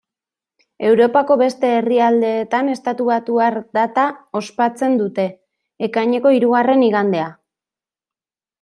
Europako 0.91 1.35
beste 1.41 1.69
herrialdetan 1.79 2.71
estatubatuar 2.77 3.59
data 3.79 4.05
ospatzen 4.41 4.97
dute: 5.03 5.27
ekaineko 5.91 6.33
hirugarren 6.39 6.87
igandea. 6.91 7.29